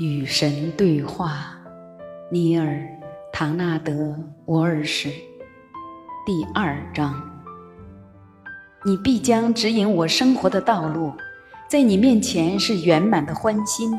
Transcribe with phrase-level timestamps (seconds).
[0.00, 1.54] 与神对话，
[2.30, 2.68] 尼尔·
[3.30, 3.92] 唐纳德·
[4.46, 5.10] 沃尔什，
[6.24, 7.22] 第二章。
[8.82, 11.12] 你必将指引我生活的道路，
[11.68, 13.92] 在你面前是圆满的欢欣，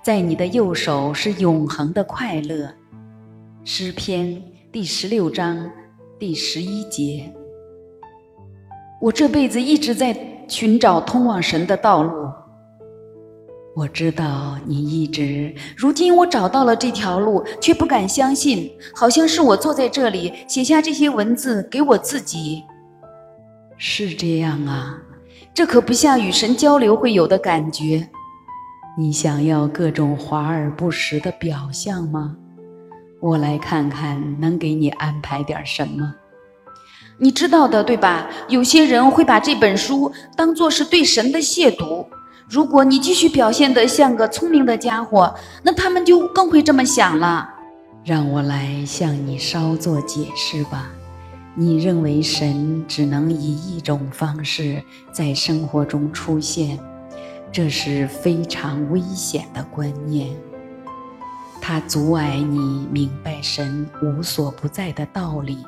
[0.00, 2.72] 在你的右手是永恒的快乐。
[3.64, 4.40] 诗篇
[4.70, 5.68] 第十六章
[6.20, 7.34] 第十一节。
[9.00, 12.30] 我这辈子一直在寻找通往神的道路。
[13.78, 22.64] 我知道你一直，如今我找到了这条路，却不敢相信，好像是我坐在这里写下这些文字给我自己。
[23.76, 24.98] 是这样啊，
[25.54, 28.08] 这可不像与神交流会有的感觉。
[28.98, 32.34] 你想要各种华而不实的表象吗？
[33.20, 36.12] 我来看看能给你安排点什么。
[37.16, 38.26] 你知道的，对吧？
[38.48, 42.04] 有些人会把这本书当作是对神的亵渎。
[42.48, 47.46] 如果你继续表现得像个聪明的家伙，那他们就更会这么想了。
[48.04, 50.90] 让我来向你稍作解释吧。
[51.54, 54.82] 你认为神只能以一种方式
[55.12, 56.78] 在生活中出现，
[57.52, 60.28] 这是非常危险的观念。
[61.60, 65.58] 它阻碍你明白神无所不在的道理。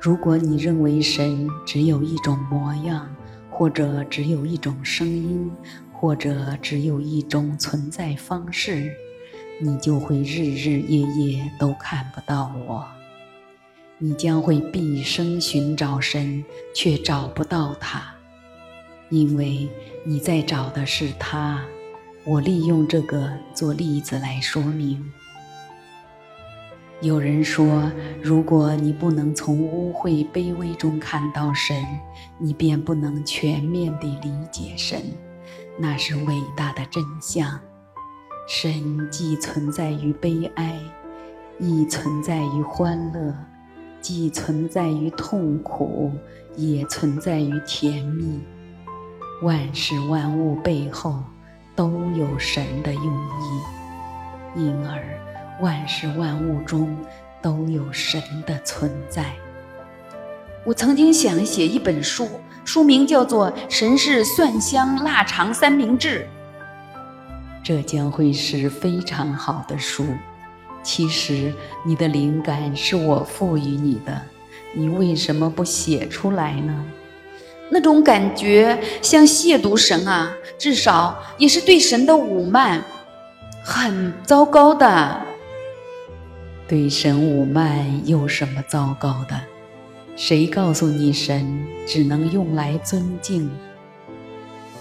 [0.00, 3.06] 如果你认为神只有一种模样，
[3.50, 5.52] 或者只有一种声音，
[5.94, 8.92] 或者只有一种存在方式，
[9.60, 12.86] 你就会日日夜夜都看不到我。
[13.98, 18.14] 你将会毕生寻找神，却找不到他，
[19.08, 19.68] 因为
[20.04, 21.64] 你在找的是他。
[22.26, 25.12] 我利用这个做例子来说明。
[27.00, 27.90] 有人说，
[28.22, 31.76] 如果你不能从污秽卑微中看到神，
[32.38, 35.02] 你便不能全面地理解神。
[35.76, 37.58] 那是伟大的真相。
[38.46, 40.78] 神既存在于悲哀，
[41.58, 43.32] 亦存在于欢乐；
[44.00, 46.12] 既存在于痛苦，
[46.56, 48.42] 也存在于甜蜜。
[49.42, 51.22] 万事万物背后
[51.74, 56.96] 都有神的用意，因而万事万物中
[57.42, 59.34] 都有神的存在。
[60.64, 62.28] 我曾经想写一本书。
[62.64, 66.20] 书名叫做《神是蒜香腊肠三明治》，
[67.62, 70.06] 这将会是非常好的书。
[70.82, 71.52] 其实
[71.84, 74.18] 你的灵感是我赋予你的，
[74.72, 76.84] 你为什么不写出来呢？
[77.68, 82.82] 那种感觉像亵渎神啊，至少也是对神的侮慢，
[83.62, 85.20] 很糟糕的。
[86.66, 89.38] 对神侮慢有什么糟糕的？
[90.16, 93.50] 谁告诉你神只能用来尊敬？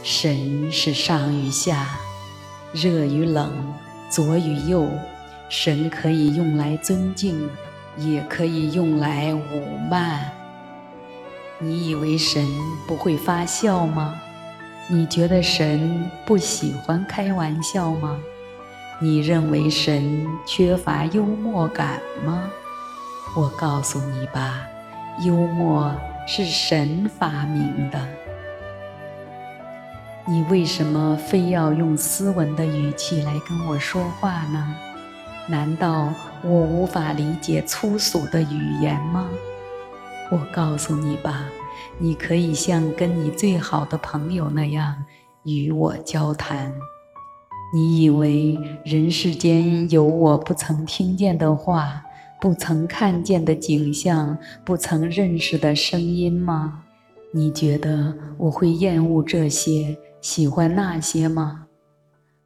[0.03, 1.97] 神是上与下，
[2.71, 3.51] 热与冷，
[4.09, 4.88] 左与右。
[5.49, 7.49] 神可以用来尊敬，
[7.97, 10.31] 也可以用来侮慢。
[11.57, 12.47] 你以为神
[12.88, 14.15] 不会发笑吗？
[14.88, 18.19] 你觉得神不喜欢开玩笑吗？
[19.00, 22.50] 你认为神缺乏幽默感吗？
[23.35, 24.67] 我告诉你吧。
[25.19, 28.00] 幽默是神发明的，
[30.25, 34.75] 你为什么非要用斯文的语气来跟我说话呢？
[35.47, 36.09] 难道
[36.41, 39.29] 我无法理解粗俗的语言吗？
[40.31, 41.45] 我告诉你吧，
[42.00, 45.06] 你可以像跟你最好的朋友那样
[45.44, 46.74] 与我交谈。
[47.72, 52.03] 你以为人世间有我不曾听见的话？
[52.43, 56.83] 不曾看见的景象，不曾认识的声音吗？
[57.31, 61.67] 你觉得我会厌恶这些，喜欢那些吗？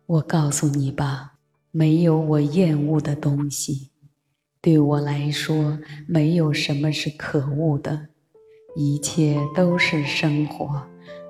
[0.05, 1.33] 我告诉你吧，
[1.71, 3.89] 没有我厌恶的东西。
[4.61, 8.09] 对我来说，没有什么是可恶的，
[8.75, 10.79] 一切都是生活，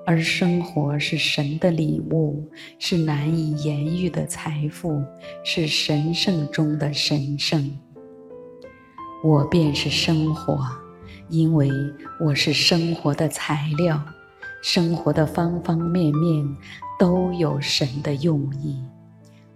[0.05, 2.45] 而生活是神的礼物，
[2.77, 5.01] 是难以言喻的财富，
[5.41, 7.71] 是神圣中的神圣。
[9.27, 10.57] 我便是生活，
[11.27, 11.69] 因为
[12.17, 14.01] 我是生活的材料，
[14.63, 16.57] 生活的方方面面
[16.97, 18.81] 都有神的用意，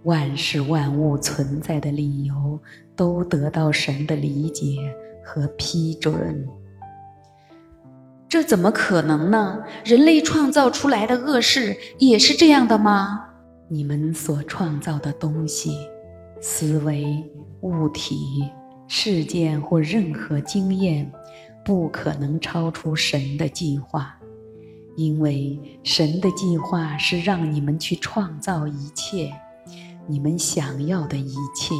[0.02, 2.60] 万事万物存在的理由
[2.94, 4.76] 都得到神的理解
[5.24, 6.46] 和批准。
[8.28, 9.64] 这怎么可能呢？
[9.86, 13.24] 人类创造出来的恶事也是这样的吗？
[13.70, 15.74] 你们所创造的东西、
[16.42, 17.24] 思维、
[17.62, 18.18] 物体。
[18.94, 21.10] 事件或任何经验，
[21.64, 24.14] 不可能超出神的计划，
[24.96, 29.32] 因为神的计划是让你们去创造一切，
[30.06, 31.74] 你们想要的一切。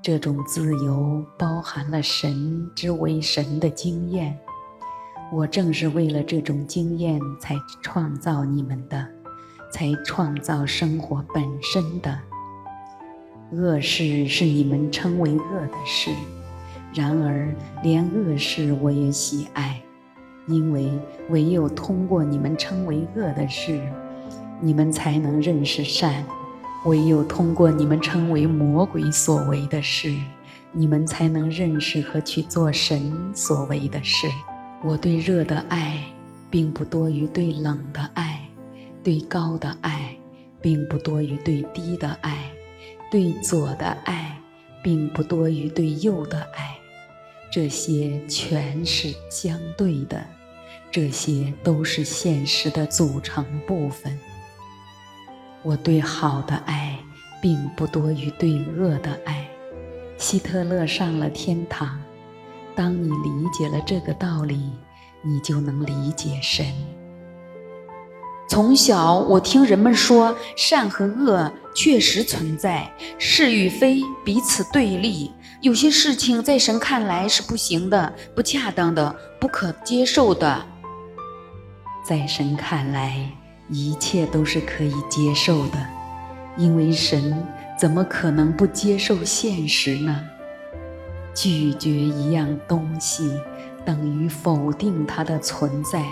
[0.00, 4.34] 这种自由包含了神之为神的经验。
[5.30, 9.06] 我正是为了这种经验才创造你们的，
[9.70, 12.18] 才创造生活本身的。
[13.56, 16.10] 恶事是你们称为恶的事，
[16.92, 19.80] 然而连恶事我也喜爱，
[20.46, 20.90] 因为
[21.30, 23.80] 唯有通过你们称为恶的事，
[24.60, 26.24] 你们才能认识善；
[26.84, 30.12] 唯有通过你们称为魔鬼所为的事，
[30.72, 34.26] 你们才能认识和去做神所为的事。
[34.82, 35.98] 我对热的爱，
[36.50, 38.48] 并不多于对冷的爱；
[39.02, 40.16] 对高的爱，
[40.60, 42.50] 并不多于对低的爱。
[43.14, 44.36] 对左的爱，
[44.82, 46.76] 并不多于对右的爱，
[47.48, 50.20] 这些全是相对的，
[50.90, 54.18] 这些都是现实的组成部分。
[55.62, 56.98] 我对好的爱，
[57.40, 59.48] 并不多于对恶的爱。
[60.18, 61.96] 希特勒上了天堂。
[62.74, 64.72] 当你理解了这个道理，
[65.22, 66.66] 你就能理解神。
[68.48, 75.32] 从小，我听人们说，善和恶确实存在，是与非彼此对立。
[75.60, 80.64] 有些事情在神看来是不行的、不恰当的、不可接受的，
[82.06, 83.30] 在神看来，
[83.68, 85.86] 一切都是可以接受的，
[86.56, 87.42] 因为神
[87.78, 90.22] 怎么可能不接受现实呢？
[91.34, 93.28] 拒绝一样东西，
[93.84, 96.04] 等于否定它的存在。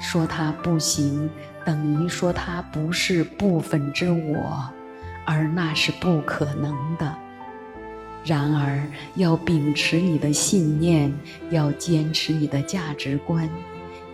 [0.00, 1.28] 说它不行，
[1.68, 4.66] 等于说它不是部分之我，
[5.26, 7.14] 而那是不可能的。
[8.24, 8.82] 然而，
[9.16, 11.12] 要秉持你的信念，
[11.50, 13.46] 要坚持你的价值观，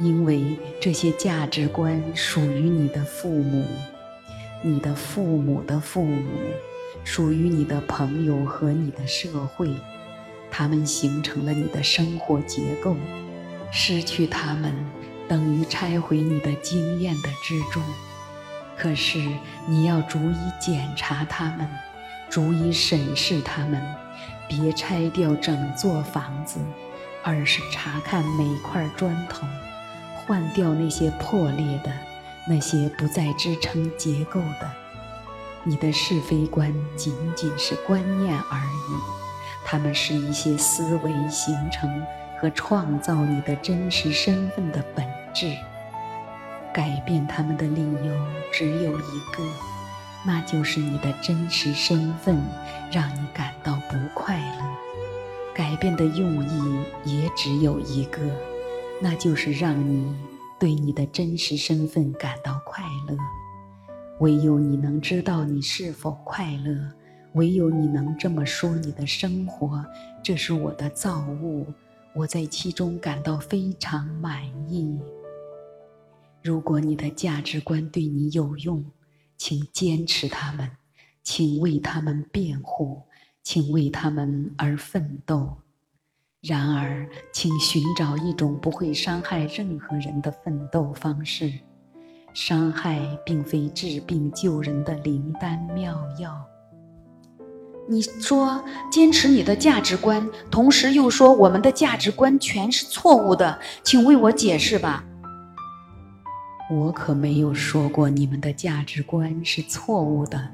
[0.01, 3.65] 因为这些价值观属于你的父母，
[4.61, 6.25] 你的父母的父母，
[7.05, 9.71] 属于你的朋友和你的社会，
[10.51, 12.97] 他们形成了你的生活结构，
[13.71, 14.75] 失去他们。
[15.29, 17.83] 等于拆毁你的经验的之中，
[18.77, 19.19] 可是
[19.67, 21.69] 你要逐一检查它们，
[22.29, 23.83] 逐一审视它们，
[24.49, 26.61] 别拆掉整座房子，
[27.23, 29.47] 而是查看每块砖头，
[30.15, 31.93] 换掉那些破裂的、
[32.47, 34.71] 那些不再支撑结构的。
[35.63, 39.01] 你的是非观仅仅是观念而已，
[39.65, 41.91] 它们是一些思维形成。
[42.45, 45.03] 和创造你的真实身份的本
[45.33, 45.57] 质，
[46.75, 49.43] 改变他们的理由只有一个，
[50.27, 52.37] 那就是你的真实身份
[52.93, 54.63] 让你感到不快乐；
[55.55, 58.21] 改变的用意也只有一个，
[59.01, 60.15] 那就是让你
[60.61, 63.17] 对你的真实身份感到快乐。
[64.21, 66.93] 唯有你能知道你是否快乐，
[67.33, 69.83] 唯有你能这么说你的生活，
[70.23, 71.67] 这是我的造物。
[72.15, 74.99] 我在其中感到非常满意。
[76.43, 78.85] 如果你的价值观对你有用，
[79.37, 80.71] 请坚持他们，
[81.23, 83.03] 请为他们辩护，
[83.43, 85.57] 请为他们而奋斗。
[86.41, 91.53] 然而，请寻找一种不会伤害任何人的奋斗方式。
[92.35, 96.54] 伤害并非治病救人的灵丹妙药。
[97.87, 105.05] 你说坚持你的价值观，同时又说我们的价值观全是错误的，请为我解释吧。
[106.71, 110.49] 我可没有说过你们的价值观是错误的，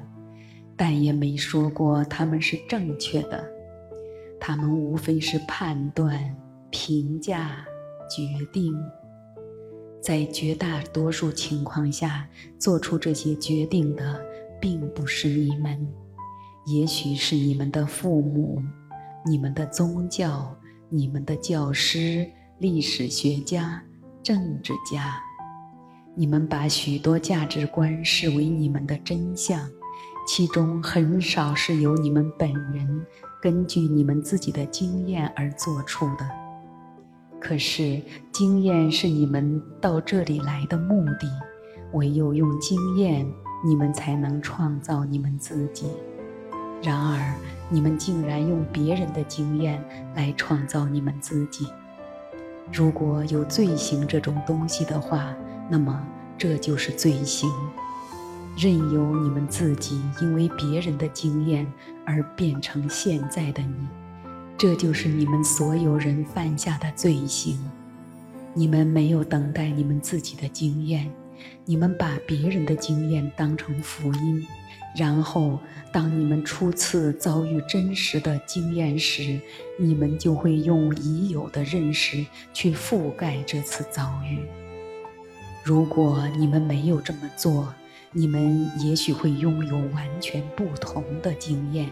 [0.75, 3.41] 但也没说过他们是正确的。
[4.37, 6.19] 他们无非是判断、
[6.69, 7.65] 评价、
[8.09, 8.73] 决定，
[10.01, 12.27] 在绝大多数情况下
[12.59, 14.19] 做出这些决定的，
[14.59, 15.87] 并不是你们。
[16.65, 18.61] 也许是你们的父母、
[19.25, 20.55] 你们的宗教、
[20.89, 23.83] 你们的教师、历史学家、
[24.21, 25.19] 政治家，
[26.15, 29.59] 你们把许多价值观视为你们的真相，
[30.27, 33.05] 其中很少是由你们本人
[33.41, 36.29] 根据你们自己的经验而做出的。
[37.39, 37.99] 可是，
[38.31, 41.27] 经验是你们到这里来的目的，
[41.93, 43.27] 唯有用经验，
[43.65, 45.87] 你们才能创造你们自己。
[46.81, 47.33] 然而，
[47.69, 49.83] 你们竟然用别人的经验
[50.15, 51.67] 来创造你们自己。
[52.71, 55.35] 如果有罪行这种东西的话，
[55.69, 56.01] 那么
[56.37, 57.49] 这就是罪行。
[58.57, 61.65] 任由你们自己因为别人的经验
[62.05, 63.87] 而变成现在的你，
[64.57, 67.57] 这就是你们所有人犯下的罪行。
[68.53, 71.09] 你们没有等待你们自己的经验，
[71.65, 74.45] 你们把别人的经验当成福音，
[74.95, 75.59] 然后
[75.91, 79.39] 当你们初次遭遇真实的经验时，
[79.79, 84.39] 你们就会用已有的认识去覆盖这次遭遇。
[85.63, 87.73] 如果你们没有这么做，
[88.11, 91.89] 你们也许会拥有完全不同的经验。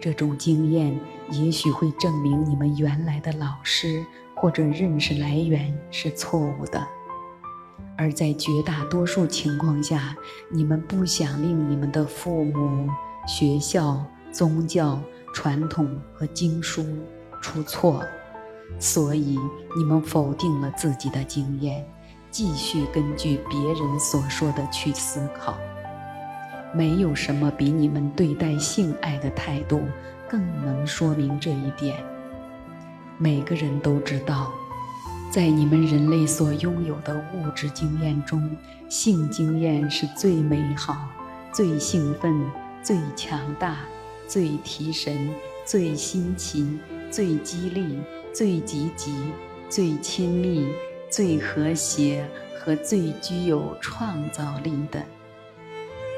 [0.00, 0.98] 这种经验
[1.30, 4.02] 也许会证明你们原来的老师
[4.34, 6.86] 或者认识来源是错误的，
[7.96, 10.16] 而在绝大多数情况下，
[10.48, 12.88] 你们不想令你们的父母、
[13.26, 14.98] 学校、宗教、
[15.34, 16.84] 传统和经书
[17.42, 18.02] 出错，
[18.78, 19.38] 所以
[19.76, 21.86] 你们否定了自己的经验，
[22.30, 25.56] 继续根据别人所说的去思考。
[26.72, 29.82] 没有什么比你们对待性爱的态度
[30.28, 31.96] 更能说明这一点。
[33.18, 34.52] 每个人都知道，
[35.30, 38.50] 在你们人类所拥有的物质经验中，
[38.88, 41.08] 性经验是最美好、
[41.52, 42.44] 最兴奋、
[42.82, 43.76] 最强大、
[44.26, 45.30] 最提神、
[45.64, 46.80] 最新奇、
[47.12, 48.00] 最激励、
[48.32, 49.14] 最积极、
[49.68, 50.66] 最亲密、
[51.08, 55.00] 最和谐和最具有创造力的。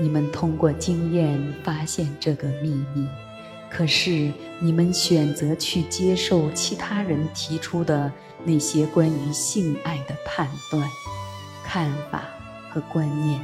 [0.00, 3.06] 你们通过经验发现这个秘密，
[3.74, 8.12] 可是你们选择去接受其他人提出的
[8.44, 10.86] 那些关于性爱的判断、
[11.64, 12.24] 看法
[12.68, 13.42] 和观念。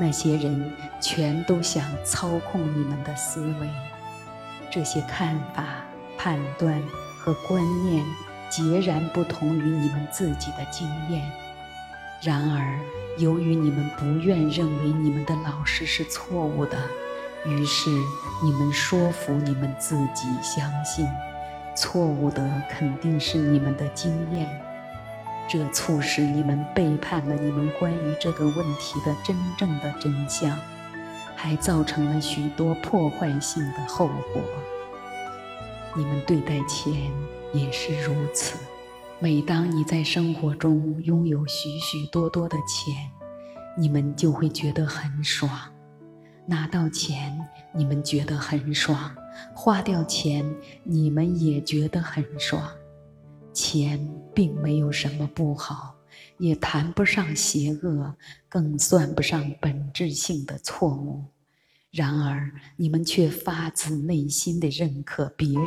[0.00, 3.68] 那些人全都想操控你们的思维。
[4.70, 5.84] 这些看法、
[6.16, 6.82] 判断
[7.18, 8.02] 和观念
[8.48, 11.30] 截然不同于你们自己的经验。
[12.22, 12.80] 然而，
[13.18, 16.78] 由于你们不愿认为你们的老师是错误的，
[17.46, 17.90] 于是
[18.42, 21.08] 你们说服你们自己相信，
[21.74, 24.48] 错误的肯定是你们的经验。
[25.48, 30.56] 这促使你们背叛了你们关于这个问题的真正的真相，
[31.34, 34.42] 还造成了许多破坏性的后果。
[35.96, 37.10] 你们对待钱
[37.52, 38.56] 也是如此。
[39.18, 42.94] 每当你在生活中拥有许许多多的钱，
[43.76, 45.50] 你们就会觉得很爽。
[46.50, 47.38] 拿到钱，
[47.72, 49.14] 你们觉得很爽；
[49.54, 50.44] 花掉钱，
[50.82, 52.68] 你们也觉得很爽。
[53.52, 54.04] 钱
[54.34, 55.94] 并没有什么不好，
[56.38, 58.16] 也谈不上邪恶，
[58.48, 61.22] 更算不上本质性的错误。
[61.92, 65.66] 然而，你们却发自内心地认可别人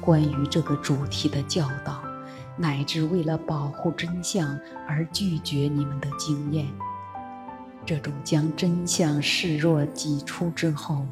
[0.00, 2.02] 关于这个主题的教导。
[2.56, 6.66] 乃至为了保护真相而拒绝你们的经验，
[7.86, 11.06] 这种将真相视若己出之后，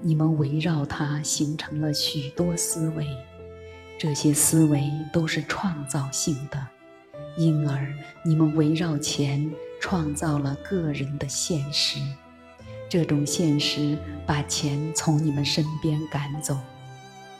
[0.00, 3.06] 你们围绕它形成了许多思维，
[3.98, 6.66] 这些思维都是创造性的，
[7.36, 7.86] 因而
[8.24, 9.50] 你们围绕钱
[9.80, 11.98] 创造了个人的现实，
[12.88, 16.56] 这种现实把钱从你们身边赶走。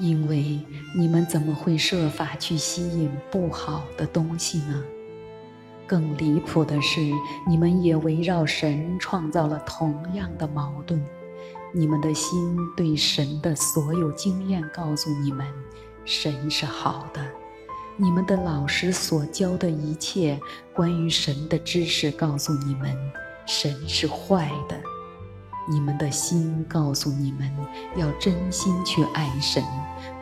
[0.00, 0.58] 因为
[0.96, 4.82] 你们怎么会设法去吸引不好的东西呢？
[5.86, 7.00] 更离谱的是，
[7.48, 11.04] 你们也围绕神创造了同样的矛盾。
[11.72, 15.46] 你们的心对神的所有经验告诉你们，
[16.04, 17.20] 神是好的；
[17.96, 20.38] 你们的老师所教的一切
[20.72, 22.96] 关于神的知识告诉你们，
[23.44, 24.80] 神是坏的。
[25.68, 27.50] 你们的心告诉你们
[27.96, 29.64] 要真心去爱神，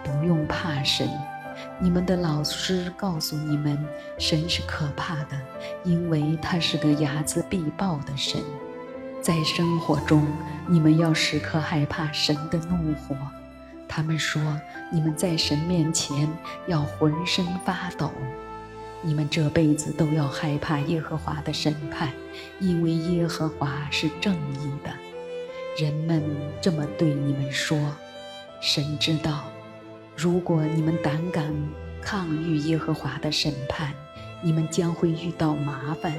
[0.05, 1.09] 不用怕神。
[1.79, 3.79] 你们的老师告诉你们，
[4.19, 5.41] 神是可怕的，
[5.85, 8.41] 因为他是个睚眦必报的神。
[9.21, 10.27] 在生活中，
[10.67, 13.17] 你们要时刻害怕神的怒火。
[13.89, 14.41] 他们说，
[14.91, 16.29] 你们在神面前
[16.67, 18.11] 要浑身发抖。
[19.05, 22.13] 你们这辈子都要害怕耶和华的审判，
[22.61, 24.91] 因为耶和华是正义的。
[25.77, 26.23] 人们
[26.61, 27.79] 这么对你们说
[28.63, 29.45] ：“神知道，
[30.23, 31.53] 如果你们胆敢
[32.01, 33.93] 抗拒耶和华的审判，
[34.41, 36.15] 你们将会遇到麻烦。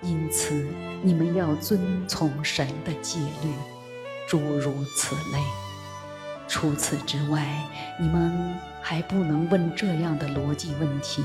[0.00, 0.64] 因此，
[1.02, 3.52] 你们要遵从神的戒律，
[4.28, 5.42] 诸如此类。
[6.46, 7.44] 除此之外，
[7.98, 11.24] 你们还不能问这样的逻辑问题：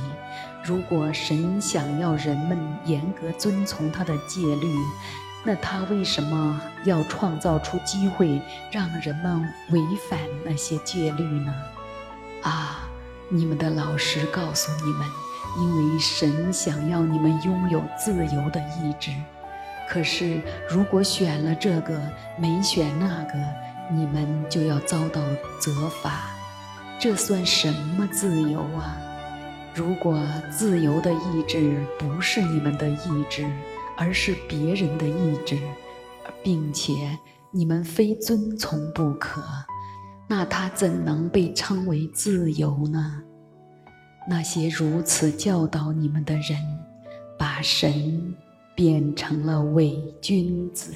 [0.63, 4.73] 如果神想要人们严格遵从他的戒律，
[5.43, 11.53] 那他为什么要创造出机会让人们违反那些戒律呢？
[12.47, 12.89] 啊，
[13.27, 15.05] 你们的老师告诉你们，
[15.59, 19.11] 因为神想要你们拥有自由的意志。
[19.89, 22.01] 可是如果选了这个，
[22.37, 23.33] 没选那个，
[23.91, 25.21] 你们就要遭到
[25.59, 26.21] 责罚。
[26.97, 28.95] 这算什么自由啊？
[29.75, 30.17] 如果
[30.49, 33.45] 自由的意志不是你们的意志，
[33.97, 35.59] 而是别人的意志，
[36.41, 37.19] 并且
[37.51, 39.43] 你们非遵从不可，
[40.27, 43.23] 那他怎能被称为自由呢？
[44.29, 46.57] 那些如此教导你们的人，
[47.37, 48.35] 把神
[48.75, 50.93] 变成了伪君子。